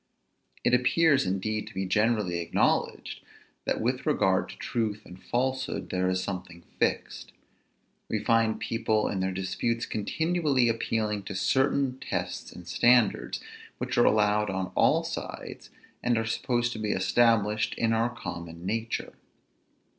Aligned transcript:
It 0.63 0.73
appears, 0.73 1.27
indeed, 1.27 1.67
to 1.67 1.75
be 1.75 1.85
generally 1.85 2.39
acknowledged, 2.39 3.19
that 3.65 3.79
with 3.79 4.07
regard 4.07 4.49
to 4.49 4.57
truth 4.57 5.03
and 5.05 5.21
falsehood 5.21 5.91
there 5.91 6.09
is 6.09 6.23
something 6.23 6.63
fixed. 6.79 7.33
We 8.09 8.17
find 8.17 8.59
people 8.59 9.07
in 9.07 9.19
their 9.19 9.31
disputes 9.31 9.85
continually 9.85 10.69
appealing 10.69 11.21
to 11.25 11.35
certain 11.35 11.99
tests 11.99 12.51
and 12.51 12.67
standards, 12.67 13.41
which 13.77 13.95
are 13.95 14.05
allowed 14.05 14.49
on 14.49 14.71
all 14.73 15.03
sides, 15.03 15.69
and 16.01 16.17
are 16.17 16.25
supposed 16.25 16.73
to 16.73 16.79
be 16.79 16.93
established 16.93 17.75
in 17.75 17.93
our 17.93 18.09
common 18.09 18.65
nature. 18.65 19.13